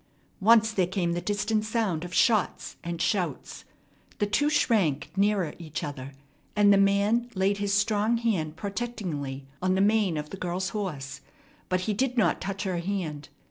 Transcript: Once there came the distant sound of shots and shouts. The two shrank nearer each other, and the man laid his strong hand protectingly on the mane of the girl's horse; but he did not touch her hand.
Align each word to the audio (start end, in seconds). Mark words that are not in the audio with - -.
Once 0.39 0.71
there 0.71 0.87
came 0.87 1.13
the 1.13 1.21
distant 1.21 1.63
sound 1.63 2.03
of 2.03 2.11
shots 2.11 2.75
and 2.83 2.99
shouts. 3.03 3.65
The 4.17 4.25
two 4.25 4.49
shrank 4.49 5.11
nearer 5.15 5.53
each 5.59 5.83
other, 5.83 6.13
and 6.55 6.73
the 6.73 6.77
man 6.79 7.29
laid 7.35 7.59
his 7.59 7.71
strong 7.75 8.17
hand 8.17 8.55
protectingly 8.55 9.45
on 9.61 9.75
the 9.75 9.79
mane 9.79 10.17
of 10.17 10.31
the 10.31 10.37
girl's 10.37 10.69
horse; 10.69 11.21
but 11.69 11.81
he 11.81 11.93
did 11.93 12.17
not 12.17 12.41
touch 12.41 12.63
her 12.63 12.79
hand. 12.79 13.29